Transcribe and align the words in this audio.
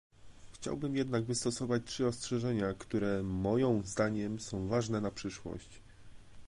Chciałbym 0.53 0.95
jednak 0.95 1.23
wystosować 1.25 1.81
trzy 1.85 2.07
ostrzeżenia, 2.07 2.73
które 2.73 3.23
moją 3.23 3.81
zdaniem 3.85 4.39
są 4.39 4.67
ważne 4.67 5.01
na 5.01 5.11
przyszłość 5.11 5.81